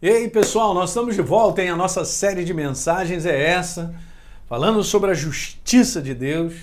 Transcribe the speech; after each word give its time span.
Ei 0.00 0.28
pessoal, 0.28 0.74
nós 0.74 0.90
estamos 0.90 1.16
de 1.16 1.22
volta, 1.22 1.60
hein? 1.60 1.70
A 1.70 1.76
nossa 1.76 2.04
série 2.04 2.44
de 2.44 2.54
mensagens 2.54 3.26
é 3.26 3.50
essa, 3.50 3.92
falando 4.46 4.84
sobre 4.84 5.10
a 5.10 5.14
justiça 5.14 6.00
de 6.00 6.14
Deus. 6.14 6.54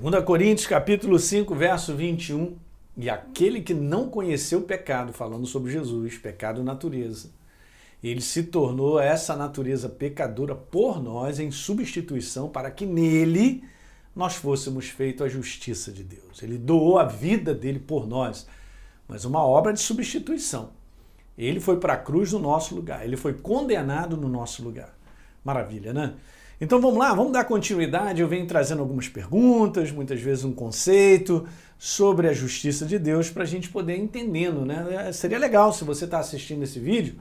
2 0.00 0.24
Coríntios 0.24 0.66
capítulo 0.66 1.18
5, 1.18 1.54
verso 1.54 1.94
21. 1.94 2.56
E 2.96 3.10
aquele 3.10 3.60
que 3.60 3.74
não 3.74 4.08
conheceu 4.08 4.60
o 4.60 4.62
pecado, 4.62 5.12
falando 5.12 5.46
sobre 5.46 5.70
Jesus, 5.70 6.16
pecado 6.16 6.64
natureza, 6.64 7.28
ele 8.02 8.22
se 8.22 8.44
tornou 8.44 8.98
essa 8.98 9.36
natureza 9.36 9.86
pecadora 9.86 10.54
por 10.54 11.02
nós 11.02 11.38
em 11.38 11.50
substituição 11.50 12.48
para 12.48 12.70
que 12.70 12.86
nele 12.86 13.62
nós 14.16 14.36
fôssemos 14.36 14.88
feitos 14.88 15.26
a 15.26 15.28
justiça 15.28 15.92
de 15.92 16.02
Deus. 16.02 16.42
Ele 16.42 16.56
doou 16.56 16.98
a 16.98 17.04
vida 17.04 17.52
dele 17.52 17.78
por 17.78 18.08
nós, 18.08 18.46
mas 19.06 19.26
uma 19.26 19.44
obra 19.44 19.70
de 19.70 19.80
substituição. 19.80 20.77
Ele 21.38 21.60
foi 21.60 21.78
para 21.78 21.92
a 21.92 21.96
cruz 21.96 22.32
no 22.32 22.40
nosso 22.40 22.74
lugar, 22.74 23.04
ele 23.04 23.16
foi 23.16 23.32
condenado 23.32 24.16
no 24.16 24.28
nosso 24.28 24.62
lugar. 24.62 24.92
Maravilha, 25.44 25.92
né? 25.92 26.14
Então 26.60 26.80
vamos 26.80 26.98
lá, 26.98 27.14
vamos 27.14 27.32
dar 27.32 27.44
continuidade. 27.44 28.20
Eu 28.20 28.26
venho 28.26 28.44
trazendo 28.46 28.80
algumas 28.80 29.08
perguntas, 29.08 29.92
muitas 29.92 30.20
vezes 30.20 30.44
um 30.44 30.52
conceito 30.52 31.46
sobre 31.78 32.28
a 32.28 32.32
justiça 32.32 32.84
de 32.84 32.98
Deus 32.98 33.30
para 33.30 33.44
a 33.44 33.46
gente 33.46 33.68
poder 33.68 33.96
entendendo, 33.96 34.66
né? 34.66 35.06
É, 35.08 35.12
seria 35.12 35.38
legal 35.38 35.72
se 35.72 35.84
você 35.84 36.04
está 36.04 36.18
assistindo 36.18 36.64
esse 36.64 36.80
vídeo, 36.80 37.14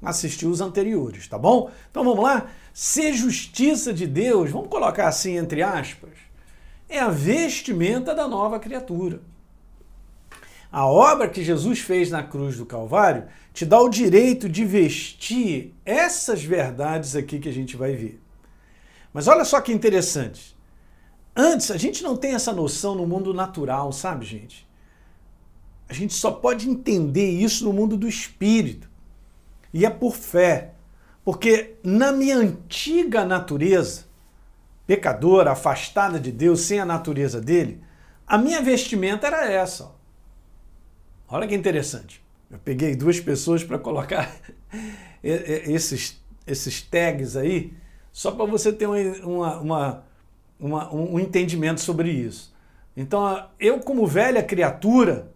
assistir 0.00 0.46
os 0.46 0.60
anteriores, 0.60 1.26
tá 1.26 1.36
bom? 1.36 1.68
Então 1.90 2.04
vamos 2.04 2.22
lá. 2.22 2.46
Ser 2.72 3.12
justiça 3.14 3.92
de 3.92 4.06
Deus, 4.06 4.52
vamos 4.52 4.68
colocar 4.68 5.08
assim 5.08 5.36
entre 5.36 5.64
aspas, 5.64 6.12
é 6.88 7.00
a 7.00 7.08
vestimenta 7.08 8.14
da 8.14 8.28
nova 8.28 8.60
criatura. 8.60 9.20
A 10.76 10.84
obra 10.84 11.26
que 11.26 11.42
Jesus 11.42 11.78
fez 11.78 12.10
na 12.10 12.22
cruz 12.22 12.58
do 12.58 12.66
Calvário 12.66 13.24
te 13.50 13.64
dá 13.64 13.80
o 13.80 13.88
direito 13.88 14.46
de 14.46 14.62
vestir 14.62 15.74
essas 15.86 16.44
verdades 16.44 17.16
aqui 17.16 17.38
que 17.38 17.48
a 17.48 17.52
gente 17.52 17.78
vai 17.78 17.94
ver. 17.94 18.20
Mas 19.10 19.26
olha 19.26 19.42
só 19.42 19.58
que 19.62 19.72
interessante. 19.72 20.54
Antes, 21.34 21.70
a 21.70 21.78
gente 21.78 22.02
não 22.02 22.14
tem 22.14 22.34
essa 22.34 22.52
noção 22.52 22.94
no 22.94 23.06
mundo 23.06 23.32
natural, 23.32 23.90
sabe, 23.90 24.26
gente? 24.26 24.68
A 25.88 25.94
gente 25.94 26.12
só 26.12 26.30
pode 26.30 26.68
entender 26.68 27.30
isso 27.30 27.64
no 27.64 27.72
mundo 27.72 27.96
do 27.96 28.06
espírito. 28.06 28.86
E 29.72 29.86
é 29.86 29.88
por 29.88 30.14
fé. 30.14 30.74
Porque 31.24 31.76
na 31.82 32.12
minha 32.12 32.36
antiga 32.36 33.24
natureza, 33.24 34.04
pecadora, 34.86 35.52
afastada 35.52 36.20
de 36.20 36.30
Deus, 36.30 36.60
sem 36.60 36.78
a 36.78 36.84
natureza 36.84 37.40
dele, 37.40 37.80
a 38.26 38.36
minha 38.36 38.60
vestimenta 38.60 39.26
era 39.26 39.50
essa. 39.50 39.84
Ó. 39.84 39.95
Olha 41.36 41.46
que 41.46 41.54
interessante. 41.54 42.24
Eu 42.50 42.58
peguei 42.58 42.96
duas 42.96 43.20
pessoas 43.20 43.62
para 43.62 43.78
colocar 43.78 44.34
esses, 45.22 46.18
esses 46.46 46.80
tags 46.80 47.36
aí, 47.36 47.74
só 48.10 48.30
para 48.30 48.46
você 48.46 48.72
ter 48.72 48.86
uma, 48.86 49.58
uma, 49.58 50.04
uma, 50.58 50.94
um 50.94 51.20
entendimento 51.20 51.82
sobre 51.82 52.10
isso. 52.10 52.54
Então, 52.96 53.50
eu, 53.60 53.80
como 53.80 54.06
velha 54.06 54.42
criatura, 54.42 55.30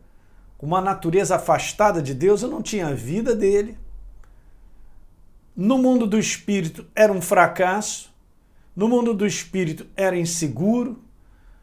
com 0.57 0.65
uma 0.65 0.81
natureza 0.81 1.37
afastada 1.37 2.01
de 2.01 2.15
Deus, 2.15 2.41
eu 2.41 2.49
não 2.49 2.63
tinha 2.63 2.87
a 2.87 2.95
vida 2.95 3.37
dele. 3.37 3.77
No 5.55 5.77
mundo 5.77 6.07
do 6.07 6.19
espírito 6.19 6.87
era 6.95 7.13
um 7.13 7.21
fracasso. 7.21 8.11
No 8.75 8.89
mundo 8.89 9.13
do 9.13 9.27
espírito 9.27 9.87
era 9.95 10.17
inseguro. 10.17 11.05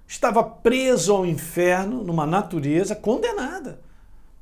Estava 0.07 0.43
preso 0.43 1.11
ao 1.11 1.25
inferno, 1.25 2.03
numa 2.03 2.27
natureza 2.27 2.95
condenada. 2.95 3.86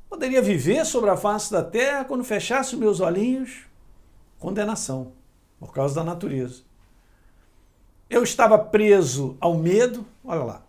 Poderia 0.08 0.40
viver 0.40 0.84
sobre 0.84 1.10
a 1.10 1.16
face 1.16 1.50
da 1.50 1.62
terra 1.62 2.04
quando 2.04 2.24
fechasse 2.24 2.74
os 2.74 2.80
meus 2.80 3.00
olhinhos? 3.00 3.64
Condenação, 4.38 5.12
por 5.58 5.72
causa 5.72 5.94
da 5.94 6.04
natureza. 6.04 6.62
Eu 8.08 8.22
estava 8.22 8.58
preso 8.58 9.36
ao 9.40 9.56
medo, 9.56 10.06
olha 10.24 10.44
lá. 10.44 10.62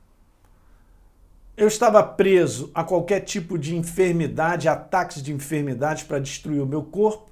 Eu 1.56 1.68
estava 1.68 2.04
preso 2.04 2.72
a 2.74 2.84
qualquer 2.84 3.22
tipo 3.22 3.58
de 3.58 3.76
enfermidade, 3.76 4.68
ataques 4.68 5.22
de 5.22 5.34
enfermidade 5.34 6.06
para 6.06 6.20
destruir 6.20 6.62
o 6.62 6.68
meu 6.68 6.84
corpo. 6.84 7.32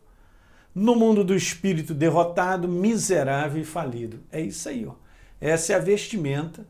No 0.74 0.96
mundo 0.96 1.24
do 1.24 1.36
espírito 1.36 1.94
derrotado, 1.94 2.68
miserável 2.68 3.62
e 3.62 3.66
falido. 3.66 4.20
É 4.32 4.42
isso 4.42 4.68
aí, 4.68 4.86
ó. 4.86 4.94
Essa 5.40 5.74
é 5.74 5.76
a 5.76 5.80
vestimenta 5.80 6.66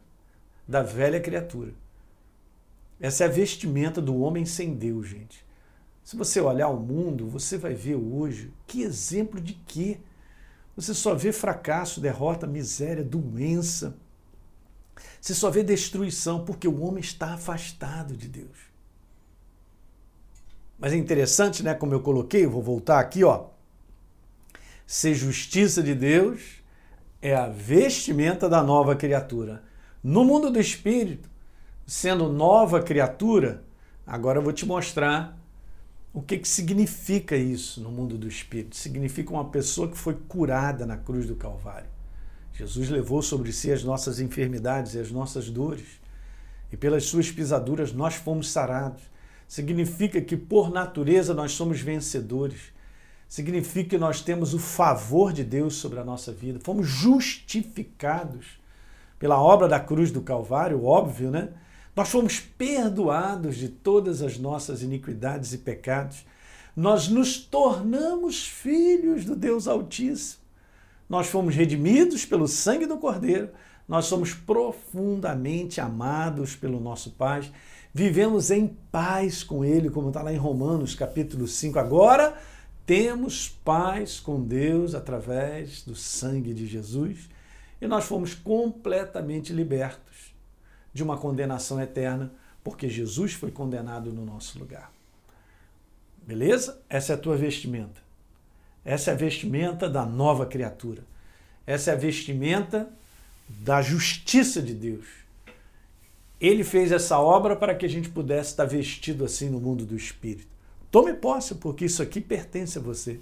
da 0.68 0.82
velha 0.82 1.20
criatura. 1.20 1.74
Essa 3.00 3.26
é 3.26 3.28
a 3.28 3.32
vestimenta 3.32 4.02
do 4.02 4.18
homem 4.20 4.46
sem 4.46 4.74
Deus, 4.74 5.08
gente. 5.08 5.46
Se 6.04 6.16
você 6.16 6.40
olhar 6.40 6.70
o 6.70 6.80
mundo, 6.80 7.28
você 7.28 7.58
vai 7.58 7.74
ver 7.74 7.96
hoje 7.96 8.54
que 8.68 8.84
exemplo 8.84 9.42
de 9.42 9.54
quê? 9.54 10.00
Você 10.76 10.94
só 10.94 11.16
vê 11.16 11.32
fracasso, 11.32 12.00
derrota, 12.00 12.46
miséria, 12.46 13.04
doença. 13.04 13.98
Você 15.20 15.34
só 15.34 15.50
vê 15.50 15.64
destruição 15.64 16.46
porque 16.46 16.68
o 16.68 16.82
homem 16.82 17.02
está 17.02 17.34
afastado 17.34 18.16
de 18.16 18.28
Deus. 18.28 18.58
Mas 20.78 20.94
é 20.94 20.98
interessante, 20.98 21.64
né? 21.64 21.74
Como 21.74 21.94
eu 21.94 22.02
coloquei, 22.02 22.46
eu 22.46 22.52
vou 22.52 22.62
voltar 22.62 23.00
aqui, 23.00 23.24
ó. 23.24 23.48
Ser 24.86 25.16
justiça 25.16 25.82
de 25.82 25.96
Deus 25.96 26.62
é 27.22 27.34
a 27.34 27.48
vestimenta 27.48 28.48
da 28.48 28.62
nova 28.62 28.96
criatura. 28.96 29.64
No 30.04 30.24
mundo 30.24 30.52
do 30.52 30.60
espírito, 30.60 31.30
sendo 31.86 32.32
nova 32.32 32.82
criatura, 32.82 33.64
agora 34.06 34.40
eu 34.40 34.44
vou 34.44 34.54
te 34.54 34.66
mostrar 34.66 35.38
o 36.14 36.22
que, 36.22 36.38
que 36.38 36.48
significa 36.48 37.36
isso 37.36 37.82
no 37.82 37.92
mundo 37.92 38.18
do 38.18 38.28
espírito. 38.28 38.76
Significa 38.76 39.32
uma 39.32 39.46
pessoa 39.46 39.90
que 39.90 39.98
foi 39.98 40.14
curada 40.14 40.86
na 40.86 40.96
cruz 40.96 41.28
do 41.28 41.36
Calvário. 41.36 41.90
Jesus 42.54 42.90
levou 42.90 43.22
sobre 43.22 43.52
si 43.52 43.72
as 43.72 43.84
nossas 43.84 44.22
enfermidades 44.22 44.94
e 44.94 45.00
as 45.00 45.12
nossas 45.12 45.50
dores, 45.50 46.00
e 46.72 46.78
pelas 46.78 47.04
suas 47.04 47.30
pisaduras 47.30 47.92
nós 47.92 48.16
fomos 48.16 48.50
sarados. 48.50 49.02
Significa 49.48 50.22
que 50.22 50.38
por 50.38 50.72
natureza 50.72 51.34
nós 51.34 51.52
somos 51.52 51.82
vencedores. 51.82 52.74
Significa 53.28 53.92
que 53.92 53.98
nós 53.98 54.22
temos 54.22 54.54
o 54.54 54.60
favor 54.60 55.34
de 55.34 55.44
Deus 55.44 55.76
sobre 55.76 56.00
a 56.00 56.04
nossa 56.04 56.32
vida. 56.32 56.60
Fomos 56.64 56.88
justificados 56.88 58.60
pela 59.20 59.42
obra 59.42 59.68
da 59.68 59.80
cruz 59.80 60.12
do 60.12 60.22
Calvário, 60.22 60.86
óbvio, 60.86 61.30
né? 61.30 61.50
Nós 61.96 62.10
fomos 62.10 62.40
perdoados 62.40 63.56
de 63.56 63.70
todas 63.70 64.22
as 64.22 64.38
nossas 64.38 64.82
iniquidades 64.82 65.54
e 65.54 65.60
pecados. 65.60 66.26
Nós 66.76 67.08
nos 67.08 67.38
tornamos 67.38 68.46
filhos 68.46 69.24
do 69.24 69.36
Deus 69.36 69.66
Altíssimo. 69.66 70.44
Nós 71.08 71.28
fomos 71.28 71.56
redimidos 71.56 72.26
pelo 72.26 72.48
sangue 72.48 72.86
do 72.86 72.98
Cordeiro. 72.98 73.50
Nós 73.88 74.06
somos 74.06 74.34
profundamente 74.34 75.80
amados 75.80 76.56
pelo 76.56 76.82
nosso 76.82 77.12
Pai. 77.12 77.50
Vivemos 77.94 78.52
em 78.52 78.68
paz 78.92 79.42
com 79.42 79.64
Ele, 79.64 79.90
como 79.90 80.10
está 80.10 80.22
lá 80.22 80.34
em 80.34 80.38
Romanos 80.38 80.96
capítulo 80.96 81.48
5. 81.48 81.80
Agora 81.80 82.36
temos 82.86 83.48
paz 83.48 84.20
com 84.20 84.44
Deus 84.44 84.94
através 84.94 85.82
do 85.82 85.96
sangue 85.96 86.54
de 86.54 86.68
Jesus 86.68 87.30
e 87.80 87.88
nós 87.88 88.04
fomos 88.04 88.34
completamente 88.34 89.54
libertos 89.54 90.15
de 90.96 91.04
uma 91.04 91.18
condenação 91.18 91.80
eterna, 91.82 92.32
porque 92.64 92.88
Jesus 92.88 93.34
foi 93.34 93.52
condenado 93.52 94.14
no 94.14 94.26
nosso 94.26 94.58
lugar. 94.58 94.90
Beleza? 96.26 96.82
Essa 96.90 97.12
é 97.12 97.16
a 97.16 97.20
tua 97.20 97.36
vestimenta. 97.36 98.02
Essa 98.86 99.12
é 99.12 99.14
a 99.14 99.18
vestimenta 99.18 99.90
da 99.90 100.06
nova 100.06 100.46
criatura. 100.46 101.04
Essa 101.68 101.92
é 101.92 101.94
a 101.94 101.98
vestimenta 101.98 102.90
da 103.50 103.82
justiça 103.82 104.62
de 104.62 104.74
Deus. 104.74 105.06
Ele 106.40 106.64
fez 106.64 106.94
essa 106.94 107.20
obra 107.20 107.58
para 107.58 107.76
que 107.76 107.86
a 107.86 107.90
gente 107.90 108.08
pudesse 108.08 108.52
estar 108.52 108.66
vestido 108.66 109.26
assim 109.26 109.50
no 109.50 109.60
mundo 109.60 109.86
do 109.86 109.98
espírito. 109.98 110.48
Tome 110.90 111.14
posse, 111.14 111.56
porque 111.56 111.84
isso 111.84 112.02
aqui 112.02 112.22
pertence 112.22 112.78
a 112.80 112.82
você. 112.82 113.20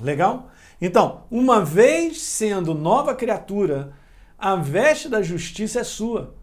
Legal? 0.00 0.50
Então, 0.80 1.24
uma 1.30 1.62
vez 1.62 2.22
sendo 2.22 2.72
nova 2.72 3.14
criatura, 3.14 3.92
a 4.38 4.56
veste 4.56 5.10
da 5.10 5.20
justiça 5.20 5.80
é 5.80 5.84
sua. 5.84 6.34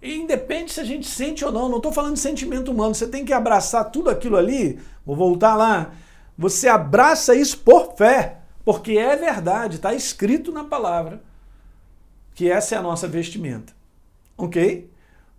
E 0.00 0.14
independe 0.14 0.72
se 0.72 0.80
a 0.80 0.84
gente 0.84 1.08
sente 1.08 1.44
ou 1.44 1.50
não, 1.50 1.68
não 1.68 1.78
estou 1.78 1.92
falando 1.92 2.14
de 2.14 2.20
sentimento 2.20 2.70
humano, 2.70 2.94
você 2.94 3.06
tem 3.06 3.24
que 3.24 3.32
abraçar 3.32 3.90
tudo 3.90 4.08
aquilo 4.08 4.36
ali, 4.36 4.78
vou 5.04 5.16
voltar 5.16 5.56
lá. 5.56 5.92
Você 6.36 6.68
abraça 6.68 7.34
isso 7.34 7.58
por 7.58 7.96
fé, 7.96 8.38
porque 8.64 8.92
é 8.92 9.16
verdade, 9.16 9.76
está 9.76 9.92
escrito 9.92 10.52
na 10.52 10.62
palavra 10.62 11.20
que 12.34 12.48
essa 12.48 12.76
é 12.76 12.78
a 12.78 12.82
nossa 12.82 13.08
vestimenta. 13.08 13.72
Ok? 14.36 14.88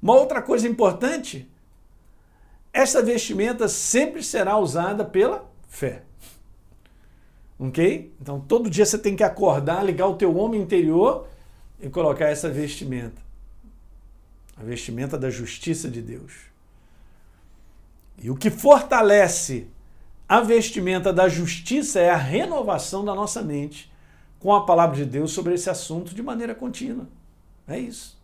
Uma 0.01 0.15
outra 0.15 0.41
coisa 0.41 0.67
importante, 0.67 1.50
essa 2.73 3.01
vestimenta 3.01 3.69
sempre 3.69 4.21
será 4.21 4.57
usada 4.57 5.06
pela 5.06 5.50
fé. 5.69 6.03
Ok? 7.57 8.13
Então 8.21 8.41
todo 8.41 8.69
dia 8.69 8.85
você 8.85 8.97
tem 8.97 9.15
que 9.15 9.23
acordar, 9.23 9.85
ligar 9.85 10.07
o 10.07 10.15
teu 10.15 10.35
homem 10.35 10.61
interior 10.61 11.27
e 11.79 11.89
colocar 11.89 12.25
essa 12.25 12.50
vestimenta 12.50 13.29
a 14.59 14.63
vestimenta 14.63 15.17
da 15.17 15.29
justiça 15.29 15.89
de 15.89 16.01
Deus. 16.01 16.33
E 18.21 18.29
o 18.29 18.35
que 18.35 18.50
fortalece 18.50 19.69
A 20.27 20.41
vestimenta 20.41 21.11
da 21.11 21.27
justiça 21.27 22.00
é 22.00 22.11
a 22.11 22.15
renovação 22.15 23.03
da 23.03 23.15
nossa 23.15 23.41
mente 23.41 23.91
com 24.38 24.53
a 24.53 24.63
palavra 24.63 24.95
de 24.95 25.06
Deus 25.06 25.31
sobre 25.31 25.56
esse 25.56 25.71
assunto 25.71 26.13
de 26.13 26.21
maneira 26.21 26.53
contínua. 26.53 27.07
É 27.67 27.79
isso. 27.79 28.21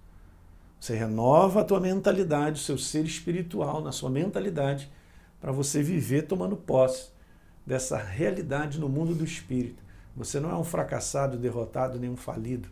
Você 0.80 0.96
renova 0.96 1.62
a 1.62 1.64
tua 1.64 1.80
mentalidade, 1.80 2.62
o 2.62 2.64
seu 2.64 2.78
ser 2.78 3.06
espiritual 3.06 3.82
na 3.82 3.92
sua 3.92 4.12
mentalidade 4.12 4.92
para 5.42 5.52
você 5.52 5.82
viver 5.82 6.28
tomando 6.28 6.56
posse 6.56 7.10
dessa 7.66 7.98
realidade 7.98 8.80
no 8.80 8.88
mundo 8.88 9.16
do 9.16 9.24
espírito. 9.24 9.82
Você 10.16 10.40
não 10.40 10.52
é 10.52 10.56
um 10.56 10.64
fracassado, 10.64 11.38
derrotado, 11.38 12.00
nem 12.00 12.12
um 12.12 12.16
falido. 12.16 12.70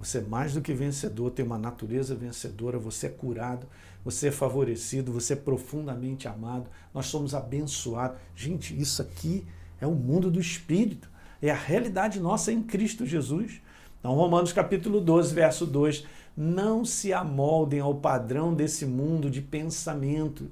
Você 0.00 0.18
é 0.18 0.22
mais 0.22 0.54
do 0.54 0.62
que 0.62 0.72
vencedor, 0.72 1.30
tem 1.30 1.44
uma 1.44 1.58
natureza 1.58 2.14
vencedora, 2.14 2.78
você 2.78 3.06
é 3.06 3.10
curado, 3.10 3.66
você 4.02 4.28
é 4.28 4.32
favorecido, 4.32 5.12
você 5.12 5.34
é 5.34 5.36
profundamente 5.36 6.26
amado, 6.26 6.70
nós 6.94 7.06
somos 7.06 7.34
abençoados. 7.34 8.16
Gente, 8.34 8.74
isso 8.80 9.02
aqui 9.02 9.44
é 9.78 9.86
o 9.86 9.94
mundo 9.94 10.30
do 10.30 10.40
espírito, 10.40 11.10
é 11.42 11.50
a 11.50 11.54
realidade 11.54 12.18
nossa 12.18 12.50
em 12.50 12.62
Cristo 12.62 13.04
Jesus. 13.04 13.60
Então, 13.98 14.14
Romanos 14.14 14.54
capítulo 14.54 15.02
12, 15.02 15.34
verso 15.34 15.66
2: 15.66 16.06
Não 16.34 16.82
se 16.82 17.12
amoldem 17.12 17.80
ao 17.80 17.94
padrão 17.94 18.54
desse 18.54 18.86
mundo 18.86 19.30
de 19.30 19.42
pensamento, 19.42 20.50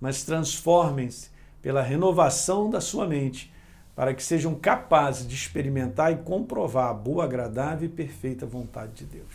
mas 0.00 0.24
transformem-se 0.24 1.30
pela 1.62 1.82
renovação 1.82 2.68
da 2.68 2.80
sua 2.80 3.06
mente 3.06 3.53
para 3.94 4.12
que 4.12 4.22
sejam 4.22 4.54
capazes 4.54 5.26
de 5.26 5.34
experimentar 5.34 6.12
e 6.12 6.16
comprovar 6.16 6.90
a 6.90 6.94
boa, 6.94 7.24
agradável 7.24 7.86
e 7.86 7.92
perfeita 7.92 8.44
vontade 8.44 8.92
de 8.92 9.04
Deus. 9.04 9.32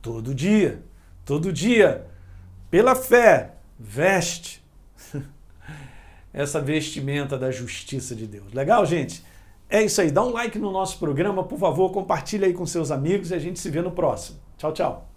Todo 0.00 0.34
dia, 0.34 0.82
todo 1.24 1.52
dia, 1.52 2.06
pela 2.70 2.94
fé, 2.94 3.54
veste 3.78 4.64
essa 6.32 6.60
vestimenta 6.60 7.38
da 7.38 7.50
justiça 7.50 8.14
de 8.14 8.26
Deus. 8.26 8.52
Legal, 8.52 8.84
gente? 8.86 9.24
É 9.68 9.82
isso 9.82 10.00
aí. 10.00 10.10
Dá 10.10 10.22
um 10.22 10.30
like 10.30 10.58
no 10.58 10.70
nosso 10.70 10.98
programa, 10.98 11.44
por 11.44 11.58
favor, 11.58 11.90
compartilha 11.90 12.46
aí 12.46 12.52
com 12.52 12.66
seus 12.66 12.90
amigos 12.90 13.30
e 13.30 13.34
a 13.34 13.38
gente 13.38 13.58
se 13.58 13.70
vê 13.70 13.82
no 13.82 13.90
próximo. 13.90 14.38
Tchau, 14.56 14.72
tchau. 14.72 15.13